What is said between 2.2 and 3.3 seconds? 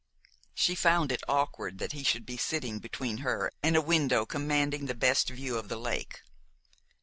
be sitting between